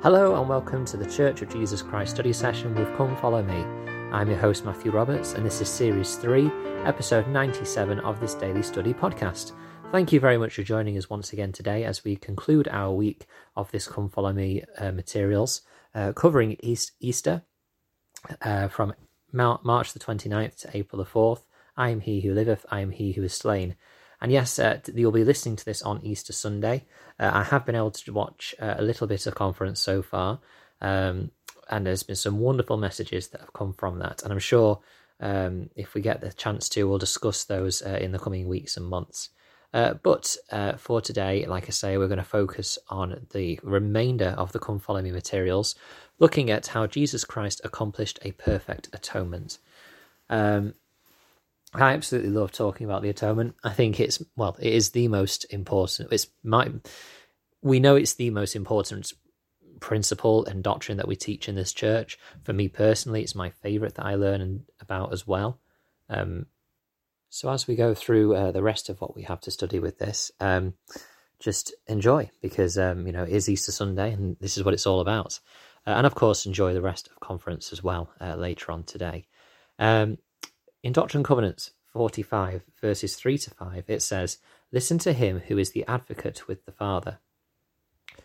[0.00, 3.64] Hello and welcome to the Church of Jesus Christ study session with Come Follow Me.
[4.12, 6.48] I'm your host Matthew Roberts and this is series 3,
[6.84, 9.54] episode 97 of this daily study podcast.
[9.90, 13.26] Thank you very much for joining us once again today as we conclude our week
[13.56, 15.62] of this Come Follow Me uh, materials
[15.96, 17.42] uh, covering East, Easter
[18.42, 18.94] uh, from
[19.32, 21.42] March the 29th to April the 4th.
[21.76, 23.74] I am he who liveth, I am he who is slain.
[24.20, 26.84] And yes, uh, you'll be listening to this on Easter Sunday.
[27.18, 30.40] Uh, I have been able to watch uh, a little bit of conference so far,
[30.80, 31.30] um,
[31.70, 34.22] and there's been some wonderful messages that have come from that.
[34.22, 34.80] And I'm sure
[35.20, 38.76] um, if we get the chance to, we'll discuss those uh, in the coming weeks
[38.76, 39.30] and months.
[39.72, 44.34] Uh, but uh, for today, like I say, we're going to focus on the remainder
[44.38, 45.74] of the Come Follow Me materials,
[46.18, 49.58] looking at how Jesus Christ accomplished a perfect atonement.
[50.30, 50.74] Um,
[51.74, 53.54] I absolutely love talking about the atonement.
[53.62, 56.12] I think it's well, it is the most important.
[56.12, 56.70] It's my
[57.62, 59.12] we know it's the most important
[59.80, 62.18] principle and doctrine that we teach in this church.
[62.42, 65.60] For me personally, it's my favorite that I learn about as well.
[66.08, 66.46] Um,
[67.30, 69.98] so as we go through uh, the rest of what we have to study with
[69.98, 70.74] this, um,
[71.38, 74.86] just enjoy because um, you know it is Easter Sunday and this is what it's
[74.86, 75.38] all about.
[75.86, 79.26] Uh, and of course, enjoy the rest of conference as well uh, later on today.
[79.78, 80.18] Um,
[80.80, 84.38] in Doctrine and Covenants 45, verses 3 to 5, it says,
[84.70, 87.18] Listen to him who is the advocate with the Father,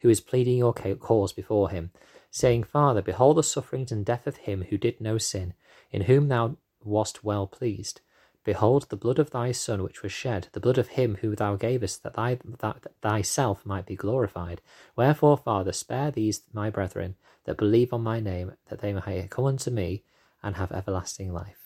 [0.00, 1.90] who is pleading your cause before him,
[2.30, 5.54] saying, Father, behold the sufferings and death of him who did no sin,
[5.90, 8.00] in whom thou wast well pleased.
[8.44, 11.56] Behold the blood of thy Son which was shed, the blood of him who thou
[11.56, 14.60] gavest, that, thy, that thyself might be glorified.
[14.94, 19.46] Wherefore, Father, spare these my brethren that believe on my name, that they may come
[19.46, 20.04] unto me
[20.44, 21.65] and have everlasting life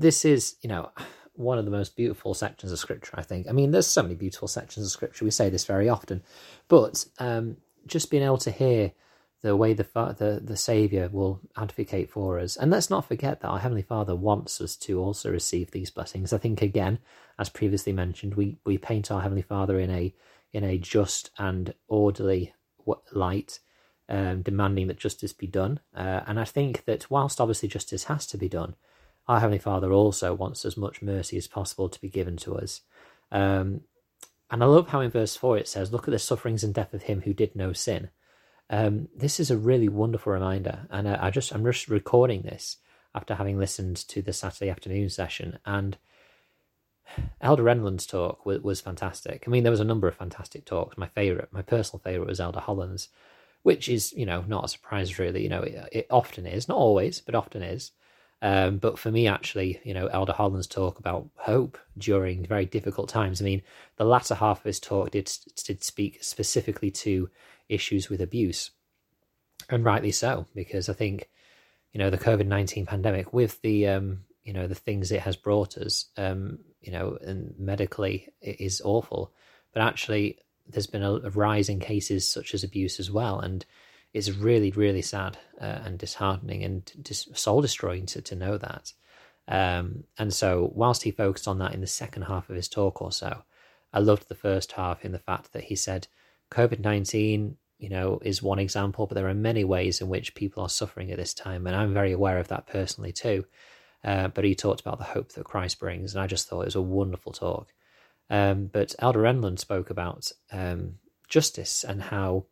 [0.00, 0.90] this is, you know,
[1.34, 3.48] one of the most beautiful sections of scripture, I think.
[3.48, 5.24] I mean, there's so many beautiful sections of scripture.
[5.24, 6.22] We say this very often,
[6.68, 7.56] but um,
[7.86, 8.92] just being able to hear
[9.42, 9.86] the way the,
[10.18, 14.14] the the Savior will advocate for us, and let's not forget that our Heavenly Father
[14.14, 16.34] wants us to also receive these blessings.
[16.34, 16.98] I think again,
[17.38, 20.14] as previously mentioned, we we paint our Heavenly Father in a
[20.52, 22.54] in a just and orderly
[23.12, 23.60] light,
[24.10, 25.80] um, demanding that justice be done.
[25.94, 28.74] Uh, and I think that whilst obviously justice has to be done,
[29.28, 32.80] our Heavenly Father also wants as much mercy as possible to be given to us.
[33.30, 33.82] Um,
[34.50, 36.92] and I love how in verse 4 it says, Look at the sufferings and death
[36.92, 38.10] of him who did no sin.
[38.68, 40.86] Um, this is a really wonderful reminder.
[40.90, 42.78] And I, I just, I'm just recording this
[43.14, 45.58] after having listened to the Saturday afternoon session.
[45.64, 45.96] And
[47.40, 49.44] Elder Renlund's talk was, was, fantastic.
[49.46, 50.98] I mean, there was a number of fantastic talks.
[50.98, 53.08] My favorite, my personal favorite, was Elder Holland's,
[53.62, 55.42] which is, you know, not a surprise really.
[55.42, 57.92] You know, it, it often is, not always, but often is.
[58.42, 63.08] Um, but for me, actually, you know, Elder Holland's talk about hope during very difficult
[63.08, 63.40] times.
[63.40, 63.62] I mean,
[63.96, 65.30] the latter half of his talk did
[65.64, 67.28] did speak specifically to
[67.68, 68.70] issues with abuse,
[69.68, 71.28] and rightly so, because I think,
[71.92, 75.36] you know, the COVID nineteen pandemic with the um, you know the things it has
[75.36, 79.34] brought us, um, you know, and medically it is awful,
[79.74, 83.66] but actually there's been a, a rise in cases such as abuse as well, and
[84.12, 88.92] is really, really sad uh, and disheartening and dis- soul destroying to, to know that.
[89.46, 93.02] Um, and so, whilst he focused on that in the second half of his talk
[93.02, 93.42] or so,
[93.92, 96.06] I loved the first half in the fact that he said
[96.50, 100.62] COVID 19, you know, is one example, but there are many ways in which people
[100.62, 101.66] are suffering at this time.
[101.66, 103.44] And I'm very aware of that personally too.
[104.02, 106.66] Uh, but he talked about the hope that Christ brings, and I just thought it
[106.66, 107.72] was a wonderful talk.
[108.30, 110.94] Um, but Elder Renlund spoke about um,
[111.28, 112.46] justice and how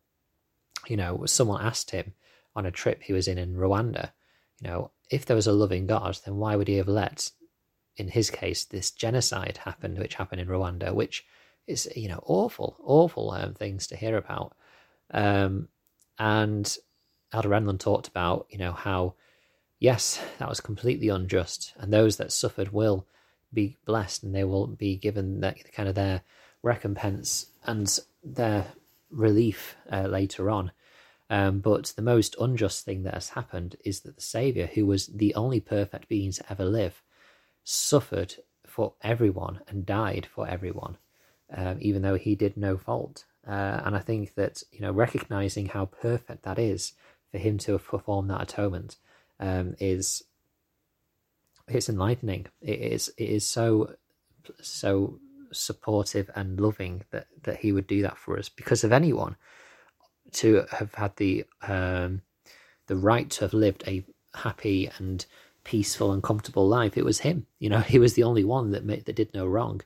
[0.89, 2.13] you know, someone asked him
[2.55, 4.11] on a trip he was in in Rwanda,
[4.61, 7.31] you know, if there was a loving God, then why would he have let,
[7.97, 11.25] in his case, this genocide happen, which happened in Rwanda, which
[11.67, 14.55] is, you know, awful, awful um, things to hear about.
[15.11, 15.69] Um,
[16.17, 16.77] and
[17.31, 19.13] Elder Renlund talked about, you know, how,
[19.79, 23.07] yes, that was completely unjust, and those that suffered will
[23.53, 26.21] be blessed and they will be given that kind of their
[26.61, 28.65] recompense and their
[29.09, 30.71] relief uh, later on.
[31.29, 35.07] Um, but the most unjust thing that has happened is that the Saviour, who was
[35.07, 37.03] the only perfect being to ever live,
[37.63, 38.35] suffered
[38.65, 40.97] for everyone and died for everyone,
[41.55, 43.25] um, even though he did no fault.
[43.47, 46.93] Uh, and I think that you know recognizing how perfect that is
[47.31, 48.97] for him to have performed that atonement
[49.39, 50.23] um, is
[51.67, 52.47] it's enlightening.
[52.61, 53.93] It is it is so
[54.61, 55.19] so
[55.51, 59.35] supportive and loving that that he would do that for us because of anyone
[60.33, 62.21] to have had the um,
[62.87, 64.03] the right to have lived a
[64.33, 65.25] happy and
[65.63, 66.97] peaceful and comfortable life.
[66.97, 67.79] It was him, you know.
[67.93, 69.81] He was the only one that made, that did no wrong,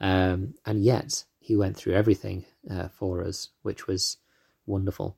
[0.00, 4.18] um, and yet he went through everything uh, for us, which was
[4.66, 5.16] wonderful.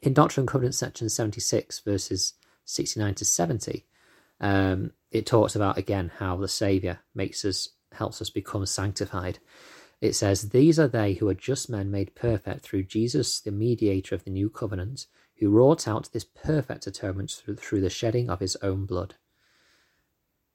[0.00, 2.34] In Doctrine and Covenants section 76, verses
[2.64, 3.84] 69 to 70,
[4.40, 9.38] um, it talks about again how the Saviour makes us helps us become sanctified.
[10.02, 14.16] It says, These are they who are just men made perfect through Jesus, the mediator
[14.16, 15.06] of the new covenant,
[15.38, 19.14] who wrought out this perfect atonement through, the shedding of his own blood.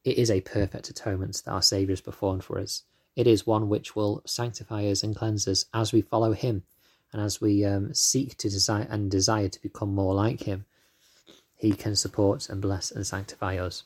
[0.04, 2.82] It is a perfect atonement that our Saviour has performed for us.
[3.16, 6.64] It is one which will sanctify us and cleanse us as we follow him
[7.10, 10.66] and as we um, seek to desire and desire to become more like him.
[11.56, 13.84] He can support and bless and sanctify us.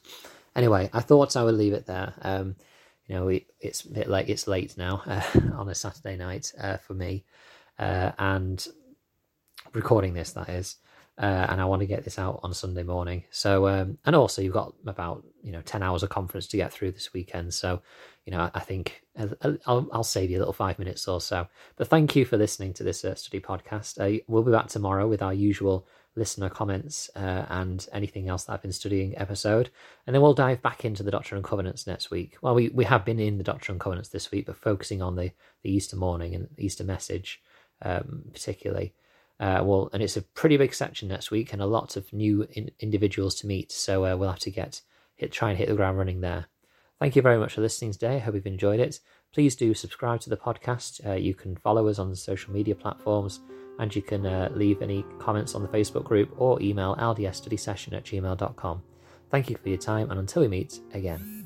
[0.57, 2.15] Anyway, I thought I would leave it there.
[2.21, 2.57] Um,
[3.13, 4.31] you know, it, it's a bit late.
[4.31, 5.23] It's late now uh,
[5.55, 7.25] on a Saturday night uh, for me,
[7.79, 8.67] uh, and
[9.75, 10.77] recording this that is,
[11.19, 13.25] uh, and I want to get this out on Sunday morning.
[13.31, 16.73] So, um, and also you've got about you know ten hours of conference to get
[16.73, 17.53] through this weekend.
[17.53, 17.83] So,
[18.25, 19.29] you know, I, think uh,
[19.67, 21.47] I'll, I'll, save you a little five minutes or so.
[21.77, 24.23] But thank you for listening to this uh, study podcast.
[24.27, 28.63] we'll be back tomorrow with our usual listener comments uh, and anything else that I've
[28.63, 29.71] been studying episode.
[30.07, 32.37] And then we'll dive back into the Doctrine and Covenants next week.
[32.43, 35.17] Well, we, we have been in the Doctrine and Covenants this week, but focusing on
[35.17, 35.33] the,
[35.63, 37.41] the Easter morning and Easter message
[37.83, 38.95] um, particularly.
[39.41, 42.47] Uh, well, and it's a pretty big section next week and a lot of new
[42.53, 43.73] in, individuals to meet.
[43.73, 44.83] So uh, we'll have to get
[45.17, 46.47] hit try and hit the ground running there.
[47.01, 48.17] Thank you very much for listening today.
[48.17, 49.01] I hope you've enjoyed it.
[49.33, 51.05] Please do subscribe to the podcast.
[51.05, 53.41] Uh, you can follow us on social media platforms
[53.83, 58.05] and you can uh, leave any comments on the Facebook group or email ldsstudysession at
[58.05, 58.83] gmail.com.
[59.29, 61.42] Thank you for your time, and until we meet again.